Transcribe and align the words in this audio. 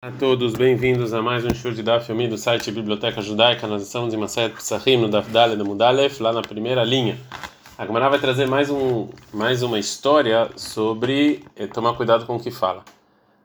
a 0.00 0.12
todos, 0.12 0.52
bem-vindos 0.52 1.12
a 1.12 1.20
mais 1.20 1.44
um 1.44 1.52
show 1.52 1.72
de 1.72 1.82
Daf 1.82 2.08
Yomi 2.08 2.28
do 2.28 2.38
site 2.38 2.70
Biblioteca 2.70 3.20
Judaica. 3.20 3.66
Nós 3.66 3.82
estamos 3.82 4.14
em 4.14 4.16
Masayat 4.16 4.54
Psachim, 4.54 4.96
no 4.96 5.08
Daf 5.08 5.28
Dale 5.32 5.56
da 5.56 5.64
Mudalef, 5.64 6.22
lá 6.22 6.32
na 6.32 6.40
primeira 6.40 6.84
linha. 6.84 7.18
A 7.76 7.84
Gemara 7.84 8.08
vai 8.08 8.20
trazer 8.20 8.46
mais, 8.46 8.70
um, 8.70 9.08
mais 9.34 9.60
uma 9.60 9.76
história 9.76 10.50
sobre 10.54 11.44
eh, 11.56 11.66
tomar 11.66 11.94
cuidado 11.94 12.26
com 12.26 12.36
o 12.36 12.40
que 12.40 12.52
fala. 12.52 12.84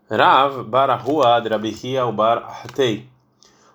Rav 0.07 0.63
Barahua 0.65 1.39
de 1.39 1.49
Rabihia 1.49 2.05
Bar 2.11 2.43
Ahtei. 2.43 3.07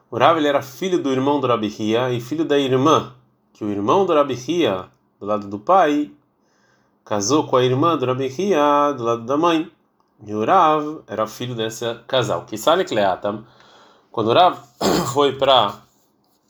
O 0.08 0.16
Rav 0.16 0.38
ele 0.38 0.46
era 0.46 0.62
filho 0.62 1.02
do 1.02 1.10
irmão 1.10 1.40
do 1.40 1.48
Rabihia 1.48 2.12
e 2.12 2.20
filho 2.20 2.44
da 2.44 2.60
irmã, 2.60 3.12
que 3.54 3.64
o 3.64 3.70
irmão 3.72 4.06
do 4.06 4.14
Rabihia, 4.14 4.84
do 5.18 5.26
lado 5.26 5.48
do 5.48 5.58
pai, 5.58 6.12
casou 7.04 7.44
com 7.44 7.56
a 7.56 7.64
irmã 7.64 7.98
do 7.98 8.06
Rabihia, 8.06 8.94
do 8.96 9.02
lado 9.02 9.24
da 9.24 9.36
mãe. 9.36 9.68
E 10.26 10.34
o 10.34 10.44
Rav 10.44 11.02
era 11.06 11.26
filho 11.26 11.54
desse 11.54 11.84
casal. 12.06 12.44
Que 12.44 12.58
sale 12.58 12.84
Kleatam, 12.84 13.44
quando 14.10 14.28
o 14.28 14.34
Rav 14.34 14.58
foi 15.14 15.32
para 15.32 15.74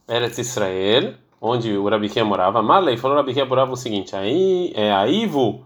Eretz 0.09 0.39
Israel, 0.39 1.15
onde 1.41 1.77
o 1.77 1.89
Rabiquia 1.89 2.25
morava, 2.25 2.63
Marley 2.63 2.97
falou 2.97 3.17
o 3.17 3.21
Rabiquia 3.21 3.45
morava 3.45 3.73
o 3.73 3.77
seguinte: 3.77 4.17
aí 4.17 4.73
é 4.75 4.91
Aivo, 4.91 5.65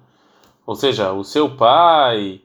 ou 0.66 0.74
seja, 0.74 1.12
o 1.12 1.22
seu 1.22 1.50
pai, 1.50 2.40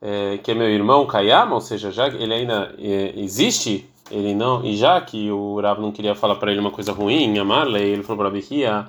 é, 0.00 0.38
que 0.38 0.50
é 0.50 0.54
meu 0.54 0.68
irmão 0.68 1.06
Kayama, 1.06 1.54
ou 1.54 1.60
seja, 1.60 1.90
já 1.90 2.08
ele 2.08 2.32
ainda 2.32 2.74
é, 2.78 3.12
existe, 3.16 3.88
ele 4.10 4.34
não, 4.34 4.64
e 4.64 4.76
já 4.76 5.00
que 5.00 5.30
o 5.30 5.60
Rav 5.60 5.80
não 5.80 5.92
queria 5.92 6.14
falar 6.14 6.36
para 6.36 6.50
ele 6.50 6.60
uma 6.60 6.70
coisa 6.70 6.92
ruim, 6.92 7.38
a 7.38 7.44
Marley, 7.44 7.90
ele 7.90 8.02
falou 8.02 8.18
para 8.18 8.28
Rabiquia: 8.28 8.86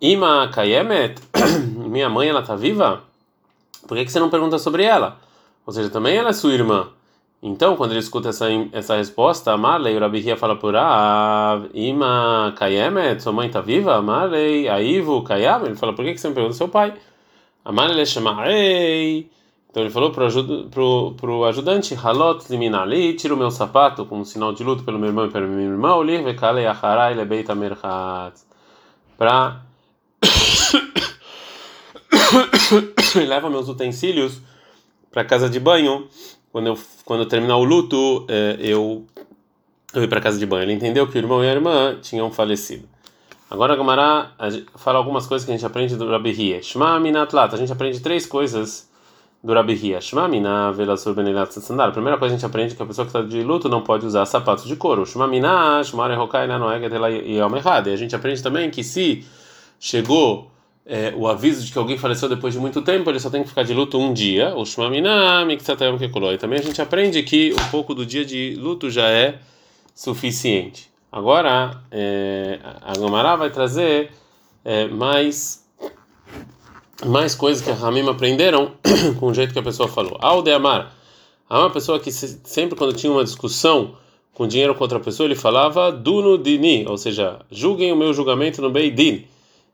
Ima 0.00 0.48
Kayemet, 0.48 1.20
minha 1.76 2.08
mãe 2.08 2.28
ela 2.28 2.42
tá 2.42 2.56
viva? 2.56 3.02
Por 3.86 3.96
que, 3.96 4.08
você 4.08 4.20
não 4.20 4.30
pergunta 4.30 4.58
sobre 4.58 4.84
ela? 4.84 5.18
Ou 5.66 5.72
seja, 5.72 5.90
também 5.90 6.16
ela 6.16 6.30
é 6.30 6.32
sua 6.32 6.52
irmã. 6.52 6.88
Então, 7.42 7.76
quando 7.76 7.90
ele 7.90 8.00
escuta 8.00 8.30
essa, 8.30 8.46
essa 8.72 8.96
resposta, 8.96 9.56
Marley, 9.56 9.96
o 9.96 10.00
Rabi 10.00 10.34
fala 10.36 10.56
por 10.56 10.74
ah, 10.76 11.62
Ima 11.74 12.54
Kayemet, 12.56 13.22
sua 13.22 13.32
mãe 13.32 13.48
está 13.48 13.60
viva? 13.60 14.00
Marley, 14.00 14.68
Aivu 14.68 15.22
Kayam? 15.22 15.66
Ele 15.66 15.74
fala, 15.74 15.92
por 15.92 16.04
que, 16.04 16.16
você 16.16 16.26
não 16.26 16.34
pergunta 16.34 16.56
seu 16.56 16.68
pai? 16.68 16.94
A 17.64 17.70
Marley 17.72 18.06
chama 18.06 18.48
Ei. 18.48 19.28
Então 19.74 19.82
ele 19.82 19.90
falou 19.90 20.12
para 20.12 20.28
pro 20.70 21.44
ajudante, 21.46 21.96
Halot 21.96 22.44
liminali, 22.48 23.14
tira 23.14 23.34
o 23.34 23.36
meu 23.36 23.50
sapato 23.50 24.06
como 24.06 24.24
sinal 24.24 24.52
de 24.52 24.62
luto 24.62 24.84
pelo 24.84 25.00
meu 25.00 25.08
irmão 25.08 25.26
e 25.26 25.30
pelo 25.30 25.48
meu 25.48 25.72
irmão, 25.72 26.00
Liv 26.00 26.22
vekale 26.22 26.64
acharai 26.64 27.12
lebeita 27.12 27.56
merchat. 27.56 28.34
Para 29.18 29.62
leva 33.26 33.48
meus 33.50 33.68
utensílios 33.68 34.40
para 35.10 35.24
casa 35.24 35.48
de 35.48 35.60
banho. 35.60 36.08
Quando 36.50 36.68
eu, 36.68 36.78
quando 37.04 37.20
eu 37.20 37.28
terminar 37.28 37.56
o 37.56 37.64
luto, 37.64 38.26
é, 38.28 38.56
eu, 38.60 39.04
eu 39.92 40.02
ir 40.02 40.08
para 40.08 40.20
casa 40.20 40.38
de 40.38 40.46
banho. 40.46 40.64
Ele 40.64 40.72
entendeu 40.72 41.06
que 41.06 41.16
o 41.16 41.18
irmão 41.18 41.42
e 41.42 41.48
a 41.48 41.52
irmã 41.52 41.98
tinham 42.00 42.30
falecido. 42.30 42.88
Agora 43.50 43.74
a 43.74 44.78
fala 44.78 44.98
algumas 44.98 45.26
coisas 45.26 45.44
que 45.44 45.52
a 45.52 45.56
gente 45.56 45.66
aprende 45.66 45.96
do 45.96 46.08
Rabi 46.08 46.30
Hia. 46.30 46.62
Shema 46.62 46.98
minatlat. 46.98 47.54
A 47.54 47.56
gente 47.56 47.70
aprende 47.70 48.00
três 48.00 48.26
coisas 48.26 48.90
do 49.42 49.52
Rabi 49.52 49.74
Hia. 49.74 50.00
Shema 50.00 50.26
mina 50.26 50.72
velasur 50.72 51.14
benelat 51.14 51.52
sandal. 51.52 51.90
A 51.90 51.92
primeira 51.92 52.18
coisa 52.18 52.34
a 52.34 52.38
gente 52.38 52.46
aprende 52.46 52.72
é 52.72 52.76
que 52.76 52.82
a 52.82 52.86
pessoa 52.86 53.04
que 53.06 53.16
está 53.16 53.22
de 53.22 53.42
luto 53.42 53.68
não 53.68 53.82
pode 53.82 54.06
usar 54.06 54.24
sapatos 54.26 54.64
de 54.64 54.74
couro. 54.74 55.04
Shema 55.04 55.28
mina 55.28 55.82
shmare 55.84 56.16
hokai 56.16 56.46
na 56.46 56.58
noeget 56.58 56.92
e 57.26 57.40
a 57.40 57.96
gente 57.96 58.16
aprende 58.16 58.42
também 58.42 58.70
que 58.70 58.82
se 58.82 59.24
chegou 59.78 60.50
é, 60.86 61.14
o 61.16 61.26
aviso 61.26 61.64
de 61.64 61.72
que 61.72 61.78
alguém 61.78 61.96
faleceu 61.96 62.28
depois 62.28 62.52
de 62.52 62.60
muito 62.60 62.82
tempo, 62.82 63.08
ele 63.10 63.18
só 63.18 63.30
tem 63.30 63.42
que 63.42 63.48
ficar 63.48 63.62
de 63.62 63.72
luto 63.72 63.98
um 63.98 64.12
dia. 64.12 64.54
O 64.54 64.64
E 66.32 66.38
também 66.38 66.58
a 66.58 66.62
gente 66.62 66.80
aprende 66.82 67.22
que 67.22 67.54
um 67.54 67.70
pouco 67.70 67.94
do 67.94 68.04
dia 68.04 68.24
de 68.24 68.54
luto 68.56 68.90
já 68.90 69.08
é 69.08 69.38
suficiente. 69.94 70.90
Agora, 71.10 71.82
é, 71.90 72.58
a 72.82 72.92
Gomara 72.98 73.36
vai 73.36 73.48
trazer 73.48 74.10
é, 74.64 74.86
mais, 74.88 75.64
mais 77.06 77.34
coisas 77.34 77.64
que 77.64 77.70
a 77.70 77.74
Ramim 77.74 78.06
aprenderam 78.08 78.72
com 79.18 79.28
o 79.28 79.34
jeito 79.34 79.52
que 79.52 79.58
a 79.58 79.62
pessoa 79.62 79.88
falou. 79.88 80.18
Aldeamar, 80.20 80.92
há 81.48 81.60
uma 81.60 81.70
pessoa 81.70 81.98
que 81.98 82.12
sempre 82.12 82.76
quando 82.76 82.92
tinha 82.92 83.12
uma 83.12 83.24
discussão 83.24 83.96
com 84.34 84.48
dinheiro 84.48 84.74
com 84.74 84.82
outra 84.82 84.98
pessoa, 84.98 85.26
ele 85.26 85.36
falava 85.36 85.92
Duno 85.92 86.36
Dini, 86.36 86.84
ou 86.86 86.98
seja, 86.98 87.38
julguem 87.50 87.92
o 87.92 87.96
meu 87.96 88.12
julgamento 88.12 88.60
no 88.60 88.68
Beidin. 88.68 89.24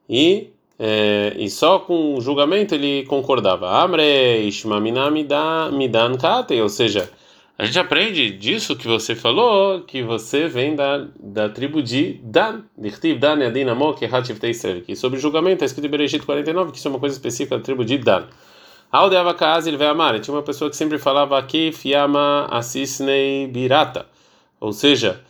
E 0.08 0.50
é, 0.82 1.34
e 1.36 1.50
só 1.50 1.78
com 1.78 2.16
o 2.16 2.22
julgamento 2.22 2.74
ele 2.74 3.04
concordava. 3.04 3.68
Amre 3.68 4.48
midan 5.70 6.16
kate, 6.16 6.58
ou 6.58 6.70
seja, 6.70 7.10
a 7.58 7.66
gente 7.66 7.78
aprende 7.78 8.30
disso 8.30 8.74
que 8.74 8.88
você 8.88 9.14
falou, 9.14 9.82
que 9.82 10.02
você 10.02 10.48
vem 10.48 10.74
da, 10.74 11.06
da 11.20 11.50
tribo 11.50 11.82
de 11.82 12.18
Dan, 12.22 12.62
Dan 13.18 13.36
que 14.86 14.96
sobre 14.96 15.18
julgamento 15.20 15.56
está 15.56 15.66
escrito 15.66 15.86
em 15.86 15.90
Bereshit 15.90 16.24
49, 16.24 16.72
que 16.72 16.78
isso 16.78 16.88
é 16.88 16.90
uma 16.90 16.98
coisa 16.98 17.14
específica 17.14 17.58
da 17.58 17.62
tribo 17.62 17.84
de 17.84 17.98
Dan. 17.98 18.24
Aldeava 18.90 19.34
casa 19.34 19.68
ele 19.68 19.76
amar. 19.86 20.18
Tinha 20.18 20.34
uma 20.34 20.42
pessoa 20.42 20.70
que 20.70 20.76
sempre 20.76 20.98
falava 20.98 21.38
aqui, 21.38 21.72
fiama 21.72 22.46
assisnei 22.50 23.46
birata, 23.46 24.06
ou 24.58 24.72
seja, 24.72 25.20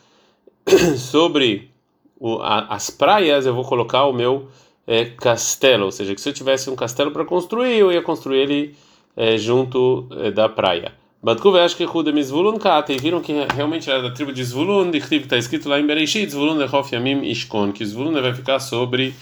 sobre 0.96 1.72
o, 2.20 2.38
a, 2.38 2.72
as 2.72 2.88
praias 2.88 3.46
eu 3.46 3.54
vou 3.54 3.64
colocar 3.64 4.04
o 4.04 4.12
meu 4.12 4.48
é, 4.86 5.04
castelo, 5.04 5.86
ou 5.86 5.92
seja, 5.92 6.14
que 6.14 6.20
se 6.20 6.28
eu 6.28 6.32
tivesse 6.32 6.70
um 6.70 6.76
castelo 6.76 7.10
para 7.10 7.24
construir, 7.24 7.78
eu 7.78 7.92
ia 7.92 8.02
construir 8.02 8.38
ele 8.38 8.76
é, 9.16 9.36
junto 9.38 10.06
é, 10.18 10.30
da 10.30 10.48
praia. 10.48 10.92
Batkuve 11.22 11.58
acho 11.58 11.76
que 11.76 11.84
Hudem 11.84 12.22
Zvulun 12.22 12.58
Kate, 12.58 12.96
viram 12.96 13.20
que 13.20 13.32
realmente 13.54 13.90
era 13.90 14.00
da 14.00 14.10
tribo 14.10 14.32
de 14.32 14.42
Zvulun, 14.42 14.90
de 14.90 15.00
que 15.00 15.16
está 15.16 15.36
escrito 15.36 15.68
lá 15.68 15.78
em 15.78 15.86
Bereshit, 15.86 16.30
Zvulun 16.30 16.54
Lechof 16.54 16.94
Yamim 16.94 17.22
Ishkon, 17.24 17.72
que 17.72 17.84
Zvulun 17.84 18.18
vai 18.22 18.34
ficar 18.34 18.58
sobre 18.58 19.14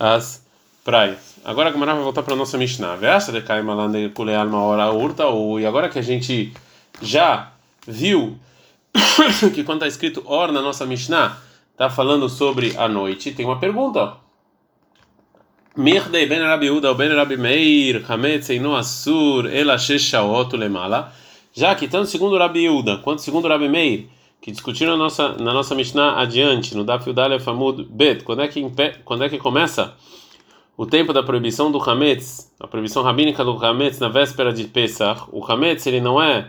as 0.00 0.42
praias. 0.82 1.36
Agora 1.44 1.68
a 1.68 1.72
Gamara 1.72 1.94
vai 1.94 2.02
voltar 2.02 2.22
para 2.22 2.32
a 2.32 2.36
nossa 2.36 2.56
Mishnah. 2.56 2.96
Versa 2.96 3.32
de 3.32 3.42
Kaimalande 3.42 4.08
Kule 4.14 4.34
Alma 4.34 4.62
Ora 4.62 4.92
Urta, 4.92 5.24
e 5.60 5.66
agora 5.66 5.90
que 5.90 5.98
a 5.98 6.02
gente 6.02 6.52
já 7.02 7.52
viu 7.86 8.38
que 9.54 9.62
quando 9.62 9.78
está 9.84 9.88
escrito 9.88 10.22
Or 10.24 10.50
na 10.52 10.62
nossa 10.62 10.86
Mishnah, 10.86 11.36
está 11.72 11.90
falando 11.90 12.28
sobre 12.28 12.74
a 12.78 12.88
noite, 12.88 13.32
tem 13.32 13.44
uma 13.44 13.58
pergunta. 13.58 14.21
Mirdei 15.74 16.26
ben 16.26 16.42
Rabi 16.42 16.70
Uda 16.70 16.92
ben 16.92 17.16
Rabi 17.16 17.38
Meir, 17.38 18.04
Hametz 18.06 18.50
Eino 18.50 18.76
Asur, 18.76 19.46
Ela 19.50 19.78
Sheshaot 19.78 20.54
Lemala. 20.54 21.10
Já 21.54 21.74
que 21.74 21.88
tanto 21.88 22.10
segundo 22.10 22.36
Rabi 22.36 22.68
Uda 22.68 22.98
quanto 22.98 23.22
segundo 23.22 23.48
Rabi 23.48 23.70
Meir, 23.70 24.06
que 24.42 24.50
discutiram 24.50 24.92
na 24.92 25.04
nossa, 25.04 25.30
na 25.30 25.54
nossa 25.54 25.74
Mishnah 25.74 26.20
adiante, 26.20 26.76
no 26.76 26.84
Daf 26.84 27.08
Yudale 27.08 27.40
Famud 27.40 27.86
Bet, 27.88 28.22
quando 28.22 28.42
é, 28.42 28.48
que, 28.48 28.70
quando 29.02 29.24
é 29.24 29.30
que 29.30 29.38
começa 29.38 29.94
o 30.76 30.84
tempo 30.84 31.10
da 31.10 31.22
proibição 31.22 31.72
do 31.72 31.78
Hametz, 31.78 32.52
a 32.60 32.68
proibição 32.68 33.02
rabínica 33.02 33.42
do 33.42 33.52
Hametz 33.52 33.98
na 33.98 34.10
véspera 34.10 34.52
de 34.52 34.64
Pesach, 34.64 35.22
o 35.32 35.42
Hametz 35.42 35.86
ele 35.86 36.02
não 36.02 36.20
é 36.22 36.48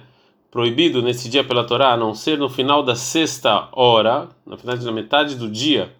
proibido 0.51 1.01
nesse 1.01 1.29
dia 1.29 1.45
pela 1.45 1.63
Torá, 1.63 1.93
a 1.93 1.97
não 1.97 2.13
ser 2.13 2.37
no 2.37 2.49
final 2.49 2.83
da 2.83 2.93
sexta 2.93 3.69
hora, 3.71 4.27
na 4.45 4.57
final 4.57 4.75
da 4.75 4.91
metade 4.91 5.35
do 5.35 5.49
dia 5.49 5.93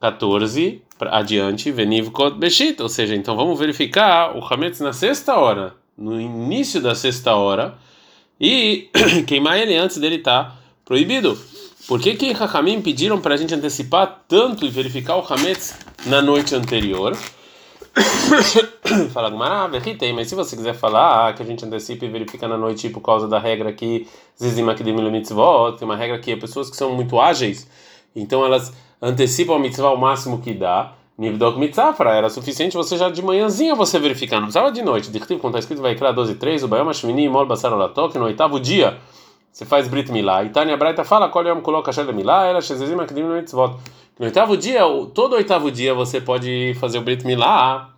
14 0.00 0.82
adiante, 1.08 1.70
Venivkot 1.70 2.36
Beshit, 2.36 2.80
ou 2.82 2.88
seja, 2.88 3.14
então 3.14 3.36
vamos 3.36 3.58
verificar 3.58 4.36
o 4.36 4.44
Hametz 4.44 4.80
na 4.80 4.92
sexta 4.92 5.36
hora, 5.36 5.74
no 5.96 6.20
início 6.20 6.80
da 6.80 6.94
sexta 6.94 7.34
hora, 7.34 7.74
e 8.40 8.88
queimar 9.26 9.58
ele 9.58 9.76
antes 9.76 9.98
dele 9.98 10.16
estar 10.16 10.44
tá 10.44 10.56
proibido. 10.84 11.38
Por 11.86 12.00
que 12.00 12.14
que 12.14 12.30
Hakamim 12.30 12.80
pediram 12.80 13.20
para 13.20 13.34
a 13.34 13.36
gente 13.36 13.54
antecipar 13.54 14.24
tanto 14.28 14.64
e 14.64 14.68
verificar 14.68 15.16
o 15.16 15.24
Hametz 15.28 15.74
na 16.06 16.22
noite 16.22 16.54
anterior? 16.54 17.16
Fala 19.12 19.30
Gumara, 19.30 19.80
tem, 19.80 20.12
mas 20.12 20.28
se 20.28 20.34
você 20.34 20.56
quiser 20.56 20.74
falar 20.74 21.28
ah, 21.28 21.32
que 21.32 21.42
a 21.42 21.46
gente 21.46 21.64
antecipa 21.64 22.04
e 22.04 22.08
verifica 22.08 22.46
na 22.46 22.56
noite 22.56 22.88
por 22.88 23.00
causa 23.00 23.26
da 23.26 23.38
regra 23.38 23.72
que 23.72 24.06
Zizima 24.40 24.72
Akdemil 24.72 25.10
Mitzvot, 25.10 25.78
tem 25.78 25.86
uma 25.86 25.96
regra 25.96 26.18
que 26.18 26.36
pessoas 26.36 26.70
que 26.70 26.76
são 26.76 26.94
muito 26.94 27.18
ágeis, 27.18 27.68
então 28.14 28.44
elas 28.44 28.72
antecipa 29.00 29.54
a 29.54 29.58
mitzvah 29.58 29.88
ao 29.88 29.96
máximo 29.96 30.40
que 30.40 30.52
dá. 30.52 30.92
Nivdok 31.18 31.58
mitzafra, 31.58 32.14
era 32.14 32.30
suficiente 32.30 32.76
você 32.76 32.96
já 32.96 33.10
de 33.10 33.20
manhãzinha 33.22 33.74
você 33.74 33.98
verificar, 33.98 34.36
não 34.36 34.44
precisava 34.44 34.72
de 34.72 34.80
noite. 34.80 35.10
Dictivo, 35.10 35.38
quando 35.38 35.52
está 35.52 35.58
escrito 35.60 35.82
vai 35.82 35.94
criar 35.94 36.12
12 36.12 36.36
3, 36.36 36.64
o 36.64 36.68
Bayom 36.68 36.86
Hashmini 36.86 37.28
Mol 37.28 37.44
Basar 37.44 37.70
no 37.72 38.24
oitavo 38.24 38.58
dia 38.58 38.98
você 39.52 39.66
faz 39.66 39.88
Brit 39.88 40.10
Milá. 40.12 40.44
E 40.44 40.50
Tânia 40.50 40.76
Braita 40.76 41.04
fala, 41.04 41.26
é 41.26 41.52
o 41.52 41.60
coloca 41.60 41.92
Shel 41.92 42.12
Milá, 42.12 42.46
ela 42.46 42.60
Shezezim 42.60 42.98
Akdim 43.00 43.24
mitzvot. 43.24 43.76
No 44.18 44.26
oitavo 44.26 44.56
dia, 44.56 44.82
todo 45.14 45.34
oitavo 45.34 45.70
dia 45.70 45.92
você 45.92 46.20
pode 46.20 46.74
fazer 46.78 46.98
o 46.98 47.02
Brit 47.02 47.26
Milá, 47.26 47.90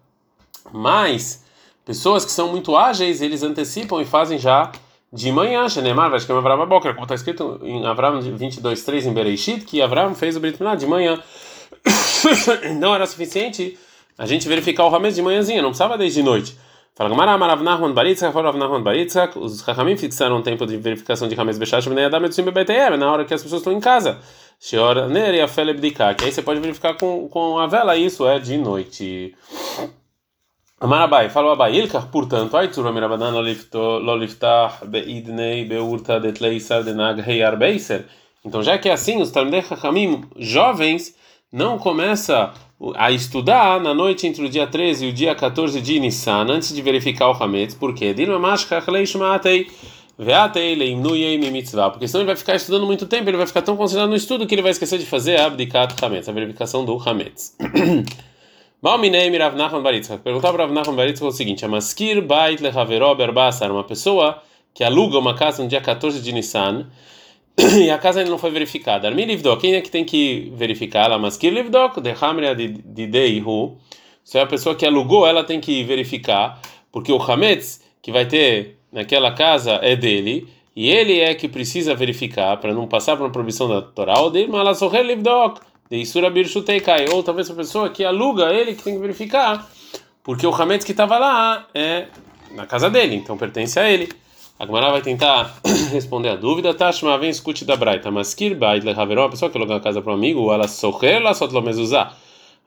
mas 0.73 1.45
pessoas 1.85 2.25
que 2.25 2.33
são 2.33 2.49
muito 2.49 2.77
ágeis, 2.77 3.21
eles 3.21 3.43
antecipam 3.43 4.01
e 4.01 4.05
fazem 4.05 4.39
já 4.39 4.73
de 5.12 5.31
manhã, 5.31 5.69
Shenemar, 5.69 6.11
que 6.25 6.32
Avram 6.32 6.67
Boker, 6.67 6.94
como 6.94 7.05
está 7.05 7.14
escrito 7.14 7.61
em 7.62 7.85
Avram 7.85 8.19
22:3 8.20 9.06
em 9.06 9.12
Bereishit, 9.12 9.64
que 9.64 9.82
Avram 9.82 10.14
fez 10.14 10.37
o 10.37 10.41
Brit 10.41 10.59
Milá 10.59 10.75
de 10.75 10.87
manhã. 10.87 11.20
não 12.81 12.94
era 12.94 13.06
suficiente 13.06 13.79
a 14.17 14.26
gente 14.26 14.49
verificar 14.49 14.87
o 14.87 14.94
Hametz 14.94 15.17
de 15.17 15.23
manhãzinha, 15.23 15.61
não 15.61 15.70
precisava 15.70 15.99
desde 15.99 16.23
noite. 16.23 16.56
Fala 16.94 17.09
Gamara, 17.09 17.38
Marav 17.38 17.62
Nachman 17.62 17.93
Baritzak, 17.93 18.35
Rav 18.35 18.56
Nachman 18.56 18.82
Baritzak, 18.82 19.38
os 19.38 19.62
Chachamim 19.62 19.97
fixaram 19.97 20.37
um 20.37 20.43
tempo 20.43 20.67
de 20.67 20.76
verificação 20.76 21.26
de 21.26 21.38
Hametz 21.38 21.58
Beshash 21.58 21.87
Bnei 21.87 22.05
Adam 22.05 22.25
Etzim 22.25 22.43
Bebeteem, 22.43 22.97
na 22.99 23.11
hora 23.11 23.25
que 23.25 23.32
as 23.32 23.43
pessoas 23.43 23.61
estão 23.61 23.73
em 23.73 23.81
casa. 23.81 24.19
Sheor 24.61 25.08
Ner 25.08 25.35
e 25.35 25.41
a 25.41 25.49
Fele 25.49 25.73
Bdika, 25.73 26.15
que 26.15 26.25
aí 26.25 26.32
você 26.32 26.43
pode 26.43 26.61
verificar 26.61 26.94
com, 26.94 27.29
com 27.29 27.58
a 27.58 27.67
vela, 27.67 27.97
isso 27.97 28.26
é 28.29 28.38
de 28.38 28.56
noite. 28.56 29.35
Amarabai, 30.82 31.31
falou 31.31 31.52
Abai, 31.52 31.76
Ilkar, 31.76 32.08
portanto, 32.08 32.56
Aitzur 32.56 32.84
Amirabadan 32.84 33.31
Loliftah 33.31 34.81
Beidnei 34.84 35.64
Beurta 35.64 36.19
Detleisar 36.19 36.82
Denag 36.82 37.20
Heiar 37.20 37.56
Beiser. 37.56 38.06
Então, 38.44 38.64
já 38.64 38.76
que 38.76 38.88
é 38.88 38.93
assim, 38.93 39.23
os 39.23 39.31
Talmudei 39.31 39.62
Chachamim 39.62 40.25
jovens 40.37 41.14
não 41.52 41.79
começa 41.79 42.52
a 42.96 43.12
estudar 43.12 43.81
na 43.81 43.94
noite 43.94 44.26
entre 44.26 44.44
o 44.44 44.49
dia 44.49 44.67
13 44.67 45.06
e 45.06 45.11
o 45.11 45.12
dia 45.12 45.37
14 45.37 45.81
de 45.81 46.00
Nissan, 46.00 46.46
antes 46.50 46.75
de 46.75 46.82
verificar 46.82 47.31
o 47.31 47.40
Hametz, 47.40 47.76
porque 47.76 48.12
porque 51.93 52.08
senão 52.08 52.23
ele 52.23 52.26
vai 52.26 52.34
ficar 52.34 52.56
estudando 52.56 52.87
muito 52.87 53.06
tempo, 53.06 53.31
ele 53.31 53.37
vai 53.37 53.46
ficar 53.46 53.62
tão 53.62 53.76
concentrado 53.76 54.11
no 54.11 54.17
estudo 54.17 54.49
que 54.49 54.55
ele 54.56 54.62
vai 54.62 54.73
esquecer 54.73 54.99
de 54.99 55.06
fazer 55.06 55.38
a 55.38 55.46
abdicat 55.46 55.94
Hametz, 56.05 56.29
a 56.29 56.32
verificação 56.32 56.84
do 56.84 56.99
Hametz. 57.08 57.56
Balminei 58.82 59.31
Rav 59.38 59.55
Nachman 59.55 59.81
Baritzak. 59.81 60.25
Perguntar 60.25 60.52
para 60.52 60.64
Rav 60.64 60.73
Nachman 60.73 60.96
Baritzak 60.96 61.25
o 61.25 61.31
seguinte: 61.31 61.64
Amaskir 61.64 62.20
Bait 62.20 62.61
Lehavero 62.61 63.14
Berbasar, 63.14 63.70
uma 63.70 63.84
pessoa 63.84 64.43
que 64.75 64.82
aluga 64.82 65.17
uma 65.19 65.37
casa 65.37 65.62
no 65.62 65.69
dia 65.69 65.81
14 65.81 66.20
de 66.20 66.32
Nissan 66.32 66.88
e 67.81 67.88
a 67.93 67.99
casa 67.99 68.19
ainda 68.19 68.32
não 68.32 68.38
foi 68.38 68.50
verificada. 68.50 69.06
Armin 69.06 69.26
Livdok, 69.26 69.61
quem 69.61 69.76
é 69.76 69.81
que 69.81 69.88
tem 69.88 70.05
que 70.05 70.52
verificar? 70.56 71.05
Ela 71.05 71.17
Maskir 71.17 71.52
Livdok, 71.52 72.00
de 72.00 72.12
Hamria 72.20 72.56
de 72.56 73.06
Deihu. 73.06 73.79
Se 74.25 74.38
é 74.38 74.40
a 74.40 74.46
pessoa 74.46 74.75
que 74.75 74.84
alugou, 74.84 75.29
ela 75.29 75.44
tem 75.44 75.61
que 75.61 75.84
verificar, 75.84 76.61
porque 76.90 77.12
o 77.12 77.23
Hametz 77.23 77.81
que 78.02 78.11
vai 78.11 78.26
ter 78.26 78.79
naquela 78.90 79.31
casa 79.31 79.79
é 79.81 79.94
dele, 79.94 80.49
e 80.75 80.90
ele 80.90 81.20
é 81.20 81.34
que 81.34 81.46
precisa 81.46 81.94
verificar 81.94 82.56
para 82.56 82.75
não 82.75 82.88
passar 82.88 83.17
por 83.17 83.23
uma 83.23 83.31
proibição 83.31 83.69
da 83.69 83.81
Torá, 83.81 84.19
ou 84.19 84.29
dele, 84.31 84.49
mas 84.50 84.82
ela 84.82 85.02
Livdok, 85.02 85.61
de 85.90 85.96
Isura 85.99 86.31
Birshuteikai, 86.31 87.06
ou 87.11 87.23
talvez 87.23 87.50
a 87.50 87.55
pessoa 87.55 87.90
que 87.90 88.05
aluga, 88.05 88.52
ele 88.52 88.75
que 88.75 88.82
tem 88.82 88.94
que 88.94 89.00
verificar, 89.00 89.70
porque 90.23 90.46
o 90.46 90.55
Hametz 90.55 90.84
que 90.84 90.93
estava 90.93 91.19
lá 91.19 91.67
é 91.75 92.06
na 92.52 92.67
casa 92.67 92.88
dele, 92.88 93.17
então 93.17 93.37
pertence 93.37 93.79
a 93.79 93.90
ele. 93.90 94.08
A 94.58 94.67
Gemara 94.67 94.90
vai 94.93 95.02
tentar 95.02 95.58
responder 95.90 96.29
a 96.29 96.37
dúvida. 96.37 96.73
Tashma, 96.73 97.19
vem 97.19 97.31
escute 97.31 97.64
da 97.64 97.75
Braita. 97.75 98.11
Maskir 98.12 98.56
Bait 98.56 98.84
Lehaveró, 98.84 99.25
a 99.25 99.29
pessoa 99.29 99.50
que 99.50 99.58
alugou 99.58 99.75
a 99.75 99.81
casa 99.81 100.00
para 100.00 100.12
um 100.12 100.14
amigo, 100.14 100.52
ela 100.52 100.69
socher 100.69 101.20
la 101.20 101.34
só 101.34 101.49
mezuzá. 101.61 102.14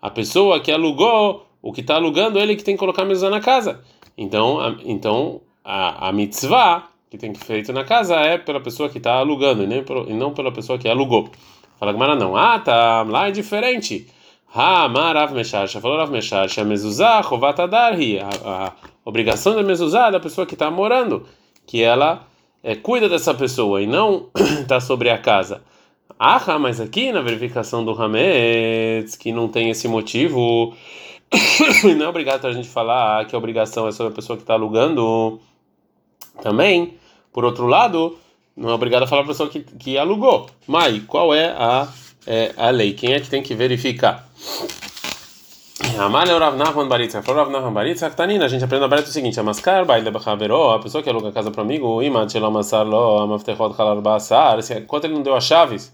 A 0.02 0.10
pessoa 0.10 0.60
que 0.60 0.72
alugou, 0.72 1.46
o 1.62 1.72
que 1.72 1.82
está 1.82 1.96
alugando, 1.96 2.38
ele 2.38 2.56
que 2.56 2.64
tem 2.64 2.76
que 2.76 2.80
colocar 2.80 3.06
mezuzá 3.06 3.30
na 3.30 3.40
casa. 3.40 3.82
Então, 4.18 4.60
a, 4.60 4.76
então 4.84 5.42
a, 5.64 6.10
a 6.10 6.12
mitzvah 6.12 6.90
que 7.10 7.18
tem 7.18 7.32
que 7.32 7.40
feito 7.40 7.72
na 7.72 7.84
casa 7.86 8.16
é 8.16 8.38
pela 8.38 8.60
pessoa 8.60 8.90
que 8.90 8.98
está 8.98 9.14
alugando 9.14 9.64
e, 9.64 9.68
nem 9.68 9.84
e 10.08 10.14
não 10.14 10.34
pela 10.34 10.52
pessoa 10.52 10.78
que 10.78 10.90
alugou. 10.90 11.30
Fala 11.80 11.92
Gemara 11.92 12.16
não. 12.16 12.36
Ah, 12.36 12.60
tá, 12.60 13.04
lá 13.04 13.28
é 13.28 13.32
diferente. 13.32 14.08
Ha, 14.54 14.88
Marav 14.88 15.34
Mesharsha, 15.34 15.82
falou 15.82 15.98
Rav 15.98 16.12
Mesharsha, 16.12 16.64
mezuzá, 16.64 17.22
chovatadar 17.22 17.94
a 18.46 18.72
obrigação 19.04 19.54
da 19.54 19.62
mezuzá 19.62 20.08
é 20.08 20.12
da 20.12 20.20
pessoa 20.20 20.48
que 20.48 20.54
está 20.54 20.72
morando 20.72 21.26
que 21.66 21.82
ela 21.82 22.26
é, 22.64 22.76
cuida 22.76 23.10
dessa 23.10 23.34
pessoa 23.34 23.82
e 23.82 23.88
não 23.88 24.30
está 24.36 24.80
sobre 24.82 25.10
a 25.10 25.18
casa. 25.18 25.62
Ah, 26.18 26.58
mas 26.58 26.80
aqui 26.80 27.12
na 27.12 27.22
verificação 27.22 27.84
do 27.84 27.92
Hametz, 27.92 29.16
que 29.16 29.34
não 29.34 29.50
tem 29.50 29.70
esse 29.70 29.88
motivo, 29.88 30.74
não 31.98 32.06
é 32.06 32.08
obrigado 32.08 32.46
a 32.46 32.54
gente 32.54 32.70
falar 32.70 33.26
que 33.26 33.36
a 33.36 33.38
obrigação 33.38 33.88
é 33.88 33.92
sobre 33.92 34.14
a 34.14 34.16
pessoa 34.16 34.38
que 34.38 34.44
está 34.44 34.54
alugando. 34.54 35.40
Também, 36.42 36.94
por 37.34 37.44
outro 37.44 37.68
lado, 37.68 38.18
não 38.56 38.70
é 38.70 38.74
obrigado 38.74 39.04
a 39.04 39.08
falar 39.08 39.24
para 39.24 39.32
a 39.32 39.34
pessoa 39.34 39.50
que, 39.50 39.62
que 39.62 39.98
alugou. 39.98 40.50
Mas 40.66 41.04
qual 41.04 41.34
é 41.34 41.48
a, 41.48 41.88
é 42.26 42.54
a 42.56 42.70
lei? 42.70 42.94
Quem 42.94 43.14
é 43.14 43.20
que 43.20 43.30
tem 43.30 43.44
que 43.44 43.54
verificar? 43.54 44.28
Amalha 46.00 46.32
é 46.32 46.38
Rav 46.38 46.56
Nachman 46.56 46.88
Baritzak. 46.88 47.26
Falou 47.26 47.44
Rav 47.44 47.52
Nachman 47.52 47.74
Baritzak, 47.74 48.16
Tanina. 48.16 48.46
A 48.46 48.48
gente 48.48 48.64
aprende 48.64 48.82
na 48.82 48.88
Baritzak 48.88 49.12
o 49.12 49.14
seguinte: 49.14 49.40
Amaskar, 49.40 49.86
baile 49.86 50.10
bachavero, 50.10 50.72
a 50.72 50.80
pessoa 50.80 51.04
que 51.04 51.10
aluga 51.10 51.30
a 51.30 51.32
casa 51.32 51.52
para 51.52 51.62
o 51.62 51.64
amigo, 51.64 52.02
imad 52.02 52.32
shelo 52.32 52.46
amassar 52.46 52.86
lo, 52.86 53.20
amaftechot 53.20 53.76
halar 53.78 54.02
basar. 54.02 54.60
Enquanto 54.78 55.06
ele 55.06 55.14
não 55.14 55.22
deu 55.22 55.36
as 55.36 55.44
chaves, 55.44 55.94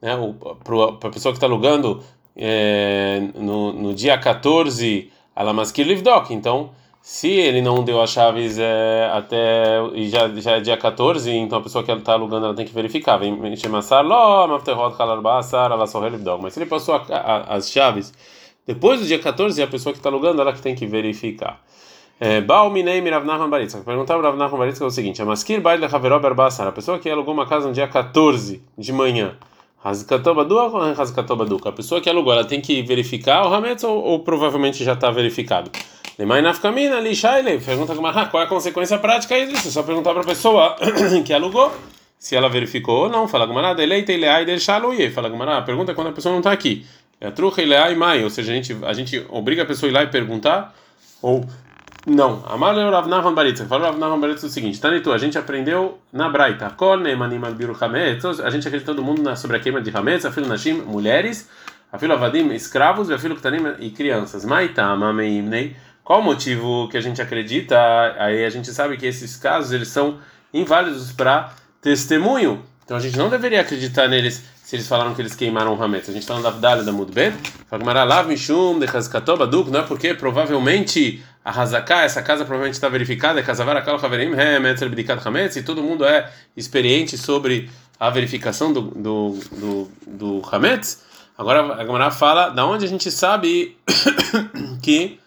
né, 0.00 0.16
para 0.64 1.08
a 1.08 1.12
pessoa 1.12 1.32
que 1.32 1.38
está 1.38 1.46
alugando 1.46 2.02
é, 2.36 3.20
no, 3.34 3.72
no 3.72 3.94
dia 3.94 4.18
14, 4.18 5.10
alamaskir 5.34 5.86
livdok. 5.86 6.34
Então, 6.34 6.70
se 7.02 7.28
ele 7.28 7.60
não 7.60 7.82
deu 7.82 8.00
as 8.00 8.10
chaves 8.10 8.58
é, 8.58 9.10
até 9.12 9.80
já, 10.08 10.28
já 10.28 10.52
é 10.52 10.60
dia 10.60 10.76
14, 10.76 11.30
então 11.32 11.58
a 11.58 11.60
pessoa 11.60 11.82
que 11.82 11.90
está 11.90 12.12
alugando 12.12 12.46
ela 12.46 12.54
tem 12.54 12.64
que 12.64 12.72
verificar. 12.72 13.18
Mas 16.40 16.54
se 16.54 16.60
ele 16.60 16.66
passou 16.66 16.94
a, 16.94 17.04
a, 17.10 17.56
as 17.56 17.68
chaves 17.68 18.14
depois 18.64 19.00
do 19.00 19.06
dia 19.06 19.18
14, 19.18 19.60
a 19.60 19.66
pessoa 19.66 19.92
que 19.92 19.98
está 19.98 20.08
alugando, 20.08 20.40
ela 20.40 20.52
que 20.52 20.62
tem 20.62 20.76
que 20.76 20.86
verificar. 20.86 21.60
É, 22.20 22.40
Bauminei 22.40 23.00
Mirav 23.00 23.26
Nahman 23.26 23.50
Baritzak. 23.50 23.84
Perguntar 23.84 24.14
para 24.14 24.28
Rav 24.28 24.38
Nahman 24.38 24.58
Baritzak 24.58 24.84
é 24.84 24.86
o 24.86 24.90
seguinte: 24.90 25.20
A 25.20 25.24
Maskir 25.24 25.60
Baile 25.60 25.84
a 25.84 26.72
pessoa 26.72 27.00
que 27.00 27.10
alugou 27.10 27.34
uma 27.34 27.46
casa 27.46 27.66
no 27.66 27.74
dia 27.74 27.88
14 27.88 28.62
de 28.78 28.92
manhã, 28.92 29.34
Hazkatoba 29.82 30.44
Duak 30.44 30.72
ou 30.72 30.80
Hazkatoba 30.80 31.44
Duka? 31.44 31.70
A 31.70 31.72
pessoa 31.72 32.00
que 32.00 32.08
alugou, 32.08 32.32
ela 32.32 32.44
tem 32.44 32.60
que 32.60 32.80
verificar 32.82 33.44
o 33.44 33.52
Hametz 33.52 33.82
ou, 33.82 34.00
ou 34.00 34.20
provavelmente 34.20 34.84
já 34.84 34.92
está 34.92 35.10
verificado? 35.10 35.68
Lemai 36.22 36.40
Nafkamina, 36.40 37.00
Lishaile. 37.00 37.58
Pergunta 37.58 37.96
qual 38.30 38.42
é 38.44 38.46
a 38.46 38.48
consequência 38.48 38.96
prática 38.96 39.44
disso? 39.44 39.72
Só 39.72 39.82
perguntar 39.82 40.12
para 40.12 40.22
a 40.22 40.24
pessoa 40.24 40.76
que 41.26 41.32
alugou 41.32 41.74
se 42.16 42.36
ela 42.36 42.48
verificou 42.48 43.06
ou 43.06 43.08
não. 43.08 43.26
Fala 43.26 43.44
Gumará, 43.44 43.74
deleite 43.74 44.12
Ileai 44.12 44.44
Dershaluye. 44.44 45.10
Fala 45.10 45.28
Gumará, 45.28 45.60
pergunta 45.62 45.94
quando 45.94 46.10
a 46.10 46.12
pessoa 46.12 46.30
não 46.30 46.38
está 46.38 46.52
aqui. 46.52 46.86
É 47.20 47.28
trucha 47.32 47.60
e 47.60 47.96
mai, 47.96 48.22
ou 48.22 48.30
seja, 48.30 48.52
a 48.52 48.54
gente, 48.54 48.76
a 48.84 48.92
gente 48.92 49.26
obriga 49.30 49.64
a 49.64 49.66
pessoa 49.66 49.88
a 49.88 49.90
ir 49.90 49.94
lá 49.94 50.02
e 50.04 50.06
perguntar, 50.06 50.72
ou 51.20 51.44
não. 52.06 52.44
Amar 52.46 52.76
Rav 52.76 53.08
Nahman 53.08 53.34
Baritza. 53.34 53.66
Falou 53.66 53.86
Rav 53.86 53.98
Nahman 53.98 54.20
Baritza 54.20 54.46
o 54.46 54.48
seguinte: 54.48 54.80
Tanitu, 54.80 55.10
a 55.10 55.18
gente 55.18 55.36
aprendeu 55.36 55.98
na 56.12 56.28
Braita. 56.28 56.70
Kol 56.70 56.98
neimanim 56.98 57.40
biru 57.56 57.76
hametz. 57.80 58.24
A 58.24 58.48
gente 58.48 58.68
acredita 58.68 58.94
todo 58.94 59.02
mundo 59.02 59.24
na, 59.24 59.34
sobre 59.34 59.56
a 59.56 59.60
queima 59.60 59.80
de 59.80 59.90
hametz. 59.90 60.24
Afilo 60.24 60.46
nashim, 60.46 60.82
mulheres. 60.82 61.50
Afilo 61.90 62.12
avadim, 62.12 62.52
escravos. 62.52 63.10
E 63.10 63.12
afilo 63.12 63.34
ktanim, 63.34 63.74
e 63.80 63.90
crianças. 63.90 64.44
Maitama 64.44 65.12
meimnei. 65.12 65.74
Qual 66.04 66.20
o 66.20 66.22
motivo 66.22 66.88
que 66.88 66.96
a 66.96 67.00
gente 67.00 67.22
acredita? 67.22 67.76
Aí 68.18 68.44
a 68.44 68.50
gente 68.50 68.72
sabe 68.72 68.96
que 68.96 69.06
esses 69.06 69.36
casos 69.36 69.72
eles 69.72 69.88
são 69.88 70.18
inválidos 70.52 71.12
para 71.12 71.54
testemunho. 71.80 72.62
Então 72.84 72.96
a 72.96 73.00
gente 73.00 73.16
não 73.16 73.28
deveria 73.28 73.60
acreditar 73.60 74.08
neles 74.08 74.42
se 74.64 74.76
eles 74.76 74.88
falaram 74.88 75.14
que 75.14 75.20
eles 75.20 75.34
queimaram 75.34 75.74
o 75.74 75.82
Hametz. 75.82 76.08
A 76.08 76.12
gente 76.12 76.22
está 76.22 76.34
no 76.34 76.42
Davdalha 76.42 76.82
da 76.82 76.92
Mudbet. 76.92 77.36
Fagmaralav 77.68 78.26
Mishum 78.26 78.78
de 78.78 78.86
não 79.70 79.80
é 79.80 79.82
porque 79.82 80.14
provavelmente 80.14 81.22
a 81.44 81.50
Hazaká, 81.50 82.02
essa 82.02 82.22
casa 82.22 82.44
provavelmente 82.44 82.74
está 82.74 82.88
verificada, 82.88 83.40
é 83.40 83.42
e 85.58 85.62
todo 85.62 85.82
mundo 85.82 86.04
é 86.04 86.30
experiente 86.56 87.18
sobre 87.18 87.70
a 87.98 88.10
verificação 88.10 88.72
do, 88.72 88.80
do, 88.80 89.38
do, 89.52 89.90
do 90.06 90.42
Hametz. 90.50 91.04
Agora 91.36 91.80
a 91.80 91.84
Gamara 91.84 92.10
fala 92.10 92.48
da 92.48 92.66
onde 92.66 92.84
a 92.84 92.88
gente 92.88 93.10
sabe 93.10 93.76
que 94.82 95.18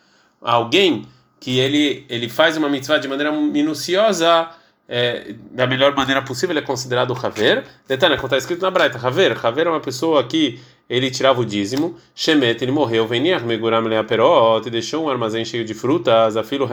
alguém 0.52 1.06
que 1.40 1.60
ele, 1.60 2.06
ele 2.10 2.30
faz 2.30 2.58
uma 2.58 2.70
mitzvah 2.70 2.98
de 2.98 3.08
maneira 3.08 3.32
minuciosa 3.32 4.50
é, 4.88 5.34
da 5.52 5.66
melhor 5.66 5.96
maneira 5.96 6.22
possível, 6.22 6.54
ele 6.54 6.60
é 6.60 6.66
considerado 6.66 7.16
Haver. 7.22 7.64
Detalhe, 7.88 8.16
como 8.16 8.28
está 8.28 8.38
escrito 8.38 8.62
na 8.62 8.72
Braita, 8.72 9.00
Haver. 9.06 9.38
Haver 9.44 9.68
é 9.68 9.70
uma 9.70 9.80
pessoa 9.80 10.24
que 10.24 10.60
ele 10.88 11.10
tirava 11.10 11.42
o 11.42 11.46
dízimo, 11.46 11.98
Shemet, 12.14 12.64
ele 12.64 12.72
morreu, 12.72 13.08
venia, 13.08 13.40
Meguram 13.40 13.82
Leaperot, 13.82 14.70
deixou 14.70 15.06
um 15.06 15.10
armazém 15.10 15.44
cheio 15.44 15.66
de 15.66 15.74
frutas, 15.74 16.38
Afilo 16.38 16.68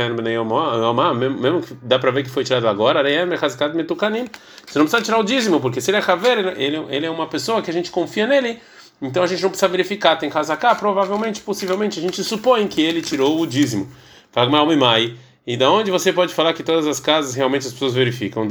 mesmo 1.41 1.63
que 1.63 1.75
dá 1.81 1.99
para 1.99 2.11
ver 2.11 2.23
que 2.23 2.29
foi 2.29 2.45
tirado 2.45 2.69
agora, 2.69 3.01
Metukanim. 3.75 4.27
Você 4.67 4.79
não 4.79 4.85
precisa 4.85 5.03
tirar 5.03 5.19
o 5.19 5.23
dízimo, 5.23 5.61
porque 5.61 5.81
se 5.81 5.91
ele 5.91 5.97
é 5.97 6.03
Haver, 6.07 6.39
ele, 6.59 6.77
ele 6.91 7.07
é 7.07 7.11
uma 7.11 7.27
pessoa 7.27 7.63
que 7.63 7.71
a 7.71 7.73
gente 7.73 7.91
confia 7.91 8.27
nele. 8.27 8.61
Então 9.03 9.25
a 9.25 9.27
gente 9.27 9.43
não 9.43 9.51
precisa 9.51 9.69
verificar, 9.69 10.15
tem 10.17 10.31
cá, 10.31 10.75
provavelmente, 10.77 11.41
possivelmente, 11.41 11.99
a 11.99 12.03
gente 12.03 12.23
supõe 12.23 12.69
que 12.69 12.81
ele 12.81 13.03
tirou 13.03 13.41
o 13.41 13.47
dízimo. 13.47 13.91
Fala 14.31 14.49
Mai. 14.77 15.17
E 15.45 15.57
da 15.57 15.69
onde 15.73 15.91
você 15.91 16.13
pode 16.13 16.33
falar 16.33 16.53
que 16.55 16.63
todas 16.63 16.87
as 16.87 17.01
casas 17.01 17.35
realmente 17.35 17.67
as 17.67 17.73
pessoas 17.73 17.95
verificam? 17.95 18.47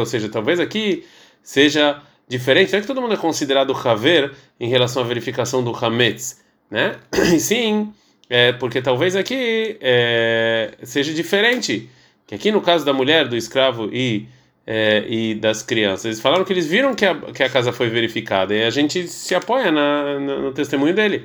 Ou 0.00 0.04
seja, 0.04 0.28
talvez 0.28 0.58
aqui 0.58 1.04
seja 1.44 2.02
diferente. 2.26 2.72
Não 2.72 2.78
é 2.78 2.82
que 2.82 2.88
todo 2.88 3.00
mundo 3.00 3.14
é 3.14 3.16
considerado 3.16 3.72
Haver 3.72 4.32
em 4.58 4.68
relação 4.68 5.02
à 5.02 5.06
verificação 5.06 5.62
do 5.62 5.72
Hametz, 5.72 6.40
né? 6.68 6.96
E 7.32 7.38
sim, 7.38 7.92
é, 8.28 8.52
porque 8.52 8.82
talvez 8.82 9.14
aqui 9.14 9.76
é, 9.80 10.72
seja 10.82 11.14
diferente. 11.14 11.88
Que 12.26 12.34
aqui 12.34 12.50
no 12.50 12.60
caso 12.60 12.84
da 12.84 12.92
mulher, 12.92 13.28
do 13.28 13.36
escravo 13.36 13.88
e, 13.92 14.28
é, 14.72 15.04
e 15.08 15.34
das 15.34 15.64
crianças, 15.64 16.04
eles 16.04 16.20
falaram 16.20 16.44
que 16.44 16.52
eles 16.52 16.64
viram 16.64 16.94
que 16.94 17.04
a, 17.04 17.16
que 17.16 17.42
a 17.42 17.50
casa 17.50 17.72
foi 17.72 17.88
verificada 17.88 18.54
e 18.54 18.62
a 18.62 18.70
gente 18.70 19.08
se 19.08 19.34
apoia 19.34 19.72
na, 19.72 20.20
na, 20.20 20.36
no 20.36 20.52
testemunho 20.52 20.94
dele. 20.94 21.24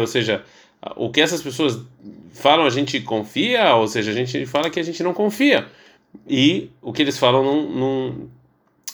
Ou 0.00 0.06
seja, 0.08 0.42
o 0.96 1.08
que 1.08 1.20
essas 1.20 1.40
pessoas 1.40 1.78
falam 2.32 2.66
a 2.66 2.70
gente 2.70 3.00
confia, 3.00 3.76
ou 3.76 3.86
seja, 3.86 4.10
a 4.10 4.14
gente 4.14 4.44
fala 4.44 4.68
que 4.68 4.80
a 4.80 4.82
gente 4.82 5.04
não 5.04 5.14
confia. 5.14 5.68
E 6.28 6.68
o 6.82 6.92
que 6.92 7.02
eles 7.02 7.16
falam 7.16 7.44
não, 7.44 7.62
não, 7.70 8.28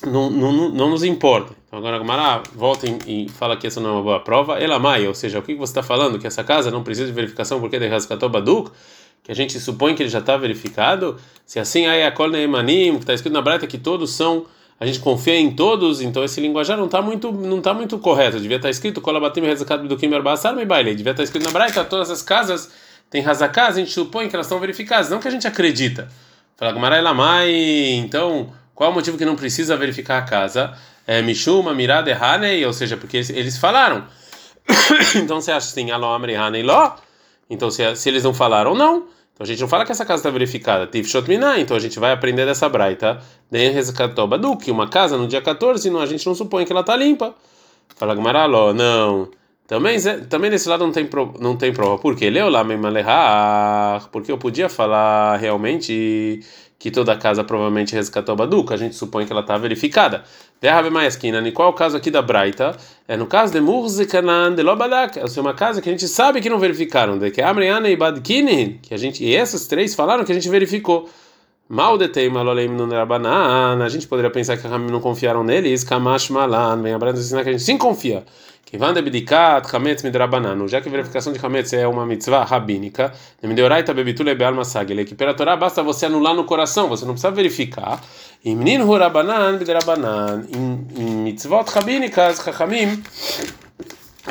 não, 0.04 0.30
não, 0.30 0.68
não 0.68 0.90
nos 0.90 1.04
importa. 1.04 1.54
Então 1.66 1.78
agora 1.78 1.96
Gamara 1.96 2.42
volta 2.54 2.86
e 3.06 3.30
fala 3.30 3.56
que 3.56 3.66
essa 3.66 3.80
não 3.80 3.88
é 3.88 3.92
uma 3.94 4.02
boa 4.02 4.20
prova. 4.20 4.58
Ela 4.58 4.78
mai, 4.78 5.08
ou 5.08 5.14
seja, 5.14 5.38
o 5.38 5.42
que 5.42 5.54
você 5.54 5.70
está 5.70 5.82
falando? 5.82 6.18
Que 6.18 6.26
essa 6.26 6.44
casa 6.44 6.70
não 6.70 6.82
precisa 6.82 7.06
de 7.06 7.14
verificação 7.14 7.60
porque 7.60 7.78
de 7.78 7.88
Rascatou 7.88 8.28
Baduk, 8.28 8.72
que 9.24 9.32
a 9.32 9.34
gente 9.34 9.58
supõe 9.58 9.96
que 9.96 10.02
ele 10.02 10.10
já 10.10 10.20
está 10.20 10.36
verificado. 10.36 11.16
Se 11.44 11.58
assim 11.58 11.86
aí 11.86 12.04
a 12.04 12.14
Emanim, 12.38 12.92
que 12.92 13.00
está 13.00 13.14
escrito 13.14 13.32
na 13.32 13.42
Braita 13.42 13.66
que 13.66 13.78
todos 13.78 14.12
são 14.12 14.46
a 14.78 14.86
gente 14.86 14.98
confia 14.98 15.36
em 15.36 15.52
todos, 15.52 16.00
então 16.00 16.24
esse 16.24 16.40
linguajar 16.40 16.76
não 16.76 16.86
está 16.86 17.00
muito 17.00 17.32
não 17.32 17.60
tá 17.60 17.74
muito 17.74 17.98
correto. 17.98 18.38
Devia 18.38 18.56
estar 18.56 18.68
tá 18.68 18.70
escrito 18.70 19.00
Kolabatim 19.00 19.40
Rezakat 19.40 19.88
do 19.88 19.96
Kimer 19.96 20.22
Basar 20.22 20.54
baile. 20.66 20.94
Devia 20.94 21.12
estar 21.12 21.22
tá 21.22 21.24
escrito 21.24 21.44
na 21.44 21.50
Braita 21.50 21.84
todas 21.84 22.10
as 22.10 22.22
casas 22.22 22.70
têm 23.14 23.24
Hazaká, 23.24 23.68
a 23.68 23.72
gente 23.72 23.92
supõe 23.92 24.28
que 24.28 24.34
elas 24.34 24.46
estão 24.46 24.58
verificadas, 24.58 25.08
não 25.08 25.20
que 25.20 25.28
a 25.28 25.30
gente 25.30 25.46
acredita. 25.46 26.08
Fala 26.56 26.72
Gamara 26.72 26.98
Elamai, 26.98 27.50
então 27.92 28.52
qual 28.74 28.90
o 28.90 28.94
motivo 28.94 29.16
que 29.16 29.24
não 29.24 29.36
precisa 29.36 29.76
verificar 29.76 30.18
a 30.18 30.22
casa? 30.22 30.76
É 31.06 31.22
Mishuma 31.22 31.72
Mirade 31.74 32.10
Hanei, 32.10 32.64
ou 32.66 32.72
seja, 32.72 32.96
porque 32.96 33.18
eles 33.18 33.56
falaram. 33.56 34.04
então 35.14 35.40
você 35.40 35.52
acha 35.52 35.68
assim, 35.68 35.92
Aló 35.92 36.12
Amri 36.12 36.34
Hanei 36.34 36.62
Ló? 36.62 36.96
Então 37.48 37.70
se, 37.70 37.94
se 37.94 38.08
eles 38.08 38.24
não 38.24 38.34
falaram, 38.34 38.74
não. 38.74 39.06
Então 39.34 39.44
a 39.44 39.46
gente 39.46 39.60
não 39.60 39.68
fala 39.68 39.84
que 39.84 39.90
essa 39.90 40.04
casa 40.04 40.20
está 40.20 40.30
verificada, 40.30 40.86
Tifshot 40.86 41.28
Minah, 41.28 41.58
então 41.58 41.76
a 41.76 41.80
gente 41.80 41.98
vai 41.98 42.12
aprender 42.12 42.46
dessa 42.46 42.68
braita, 42.68 43.20
que 44.60 44.70
uma 44.70 44.88
casa 44.88 45.18
no 45.18 45.26
dia 45.26 45.42
14, 45.42 45.90
não, 45.90 46.00
a 46.00 46.06
gente 46.06 46.24
não 46.24 46.36
supõe 46.36 46.64
que 46.64 46.72
ela 46.72 46.82
está 46.82 46.94
limpa. 46.94 47.34
Fala 47.96 48.14
Gmaraló, 48.14 48.72
não. 48.72 49.28
Também, 49.66 49.98
também 50.28 50.50
nesse 50.50 50.68
lado 50.68 50.84
não 50.84 50.92
tem, 50.92 51.08
não 51.40 51.56
tem 51.56 51.72
prova. 51.72 51.98
Por 51.98 52.14
quê? 52.14 52.30
Leu 52.30 52.48
lá, 52.48 52.62
porque 54.12 54.30
eu 54.30 54.38
podia 54.38 54.68
falar 54.68 55.36
realmente 55.36 56.40
que 56.78 56.90
toda 56.90 57.16
casa 57.16 57.42
provavelmente 57.42 57.94
resgatou 57.94 58.34
a 58.34 58.36
baduca, 58.36 58.74
a 58.74 58.76
gente 58.76 58.94
supõe 58.94 59.24
que 59.24 59.32
ela 59.32 59.40
está 59.40 59.56
verificada. 59.56 60.22
Derrabe 60.64 60.88
mais 60.88 61.12
esquina, 61.12 61.46
em 61.46 61.52
qual 61.52 61.74
caso 61.74 61.94
aqui 61.94 62.10
da 62.10 62.22
Braita? 62.22 62.74
É 63.06 63.18
no 63.18 63.26
caso 63.26 63.52
de 63.52 63.60
Murzikanan 63.60 64.54
de 64.54 64.62
Lobadak, 64.62 65.18
é 65.18 65.40
uma 65.42 65.52
casa 65.52 65.82
que 65.82 65.90
a 65.90 65.92
gente 65.92 66.08
sabe 66.08 66.40
que 66.40 66.48
não 66.48 66.58
verificaram, 66.58 67.18
de 67.18 67.30
que 67.30 67.42
Amriana 67.42 67.86
e 67.90 67.94
Badkinin, 67.94 68.78
que 68.80 68.94
a 68.94 68.96
gente, 68.96 69.22
e 69.22 69.36
essas 69.36 69.66
três 69.66 69.94
falaram 69.94 70.24
que 70.24 70.32
a 70.32 70.34
gente 70.34 70.48
verificou. 70.48 71.06
Mal 71.68 71.98
detém 71.98 72.30
malolem 72.30 72.70
no 72.70 72.88
a 72.94 73.88
gente 73.90 74.06
poderia 74.06 74.30
pensar 74.30 74.56
que 74.56 74.66
a 74.66 74.78
não 74.78 75.02
confiaram 75.02 75.44
neles, 75.44 75.84
Kamash 75.84 76.30
Malan, 76.30 76.80
vem 76.80 76.94
abraço 76.94 77.20
ensinar 77.20 77.42
que 77.42 77.50
a 77.50 77.52
gente 77.52 77.64
sim 77.64 77.76
confia. 77.76 78.24
Que 78.74 78.78
vanda 78.78 79.00
bidikat 79.00 79.70
chametz 79.70 80.02
midrabanan, 80.02 80.66
já 80.66 80.80
que 80.80 80.88
a 80.88 80.90
verificação 80.90 81.32
de 81.32 81.38
chametz 81.38 81.72
é 81.72 81.86
uma 81.86 82.04
mitzvah 82.04 82.42
rabínica, 82.42 83.12
nemedoraita 83.40 83.94
bebitule 83.94 84.34
bealma 84.34 84.64
sagele, 84.64 85.04
que 85.04 85.14
pela 85.14 85.32
Torá 85.32 85.56
basta 85.56 85.80
você 85.80 86.06
anular 86.06 86.34
no 86.34 86.42
coração, 86.42 86.88
você 86.88 87.04
não 87.04 87.12
precisa 87.12 87.30
verificar. 87.30 88.00
E 88.44 88.52
menino 88.52 88.92
rabanan 88.92 89.58
bidrabanan, 89.58 90.44
em 90.52 91.04
mitzvot 91.22 91.70
rabínicas, 91.70 92.42
chachamim, 92.42 93.00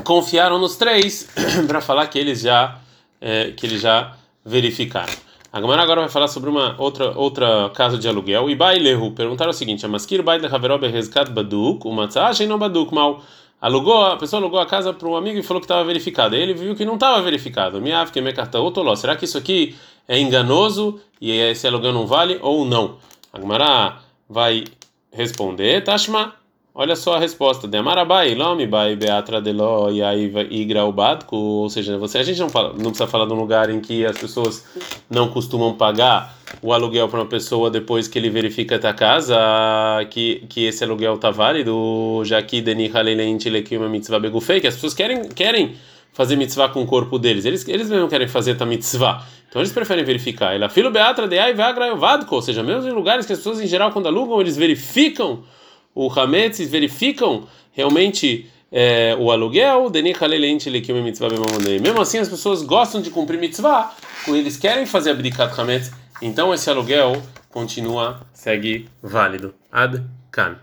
confiaram 0.03 0.59
nos 0.59 0.75
três 0.75 1.29
para 1.65 1.79
falar 1.79 2.07
que 2.07 2.19
eles 2.19 2.41
já 2.41 2.79
é, 3.21 3.51
que 3.51 3.65
eles 3.65 3.79
já 3.79 4.12
verificaram. 4.45 5.13
A 5.53 5.62
Gamara 5.62 5.83
agora 5.83 6.01
vai 6.01 6.09
falar 6.09 6.27
sobre 6.27 6.50
uma 6.50 6.75
outra 6.79 7.17
outra 7.17 7.71
casa 7.73 7.97
de 7.97 8.09
aluguel. 8.09 8.50
E 8.50 8.55
Bailehu 8.55 9.12
perguntaram 9.12 9.51
o 9.51 9.53
seguinte: 9.53 9.85
Amaskir 9.85 10.21
Baile 10.21 10.47
Haverobe 10.47 10.88
Rezkat 10.88 11.31
Baduk, 11.31 11.88
uma 11.88 12.09
tzah 12.09 12.31
não 12.45 12.57
Baduk 12.57 12.93
mal. 12.93 13.21
Alugou, 13.63 14.03
a 14.03 14.17
pessoa 14.17 14.41
alugou 14.41 14.60
a 14.60 14.65
casa 14.65 14.91
para 14.91 15.08
um 15.08 15.15
amigo 15.15 15.39
e 15.39 15.41
falou 15.41 15.62
que 15.62 15.63
estava 15.63 15.86
verificado. 15.86 16.36
Ele 16.36 16.53
viu 16.53 16.75
que 16.75 16.84
não 16.84 16.96
estava 16.96 17.22
verificado. 17.22 17.79
Miav 17.79 18.12
que 18.12 18.20
me 18.20 18.34
cartão 18.34 18.62
outoló. 18.62 18.93
Será 18.93 19.15
que 19.15 19.24
isso 19.24 19.38
aqui 19.38 19.74
é 20.05 20.20
enganoso 20.20 21.00
e 21.22 21.32
esse 21.32 21.65
aluguel 21.65 21.93
não 21.93 22.05
vale 22.05 22.38
ou 22.41 22.65
não? 22.65 22.98
A 23.32 23.39
Gamara 23.39 24.00
vai 24.29 24.65
responder, 25.13 25.82
Tashma. 25.82 26.36
Olha 26.75 26.95
só 26.95 27.13
a 27.13 27.19
resposta. 27.19 27.67
Demarabai, 27.67 28.33
lomi 28.33 28.65
bai 28.65 28.95
beatra 28.95 29.39
delo 29.39 29.91
e 29.91 30.01
aí 30.01 30.33
ou 31.29 31.69
seja, 31.69 31.99
você 31.99 32.17
a 32.17 32.23
gente 32.23 32.39
não 32.39 32.49
fala, 32.49 32.69
não 32.69 32.85
precisa 32.85 33.05
falar 33.05 33.27
de 33.27 33.33
um 33.33 33.35
lugar 33.35 33.69
em 33.69 33.79
que 33.79 34.03
as 34.03 34.17
pessoas 34.17 34.65
não 35.07 35.27
costumam 35.27 35.75
pagar 35.75 36.35
o 36.63 36.73
aluguel 36.73 37.07
para 37.07 37.19
uma 37.19 37.27
pessoa 37.27 37.69
depois 37.69 38.07
que 38.07 38.17
ele 38.17 38.31
verifica 38.31 38.77
a 38.77 38.93
casa 38.93 39.37
que 40.09 40.45
que 40.49 40.65
esse 40.65 40.83
aluguel 40.83 41.15
tá 41.19 41.29
válido, 41.29 42.23
já 42.25 42.41
que 42.41 42.59
deni 42.59 42.87
halelente 42.87 43.51
uma 43.77 43.87
mitzvah 43.87 44.19
begufei, 44.19 44.59
que 44.59 44.65
as 44.65 44.73
pessoas 44.73 44.95
querem 44.95 45.29
querem 45.29 45.75
fazer 46.11 46.35
mitzvah 46.35 46.69
com 46.69 46.81
o 46.81 46.87
corpo 46.87 47.19
deles. 47.19 47.45
Eles 47.45 47.67
eles 47.67 47.87
mesmo 47.87 48.07
querem 48.07 48.27
fazer 48.27 48.57
a 48.59 48.65
mitzvah. 48.65 49.23
Então 49.47 49.61
eles 49.61 49.71
preferem 49.71 50.03
verificar. 50.03 50.55
Ela 50.55 50.69
filo 50.69 50.89
beatra 50.89 51.27
de 51.27 51.37
ai 51.37 51.53
vagra 51.53 51.95
ou 52.31 52.41
seja, 52.41 52.63
mesmo 52.63 52.89
em 52.89 52.93
lugares 52.93 53.27
que 53.27 53.33
as 53.33 53.37
pessoas 53.37 53.61
em 53.61 53.67
geral 53.67 53.91
quando 53.91 54.07
alugam, 54.07 54.41
eles 54.41 54.57
verificam 54.57 55.43
o 55.95 56.09
Hametz 56.09 56.59
verificam 56.69 57.47
realmente 57.71 58.50
é, 58.71 59.15
o 59.19 59.31
aluguel, 59.31 59.91
mesmo 61.81 62.01
assim 62.01 62.17
as 62.17 62.27
pessoas 62.27 62.63
gostam 62.63 63.01
de 63.01 63.12
cumprir 63.12 63.39
mitzvah, 63.39 63.95
eles 64.27 64.57
querem 64.57 64.85
fazer 64.85 65.12
abdicat 65.12 65.57
Hametz, 65.59 65.91
então 66.21 66.53
esse 66.53 66.69
aluguel 66.69 67.21
continua, 67.51 68.21
segue 68.33 68.89
válido. 69.01 69.53
Ad 69.71 70.03
Kan. 70.31 70.57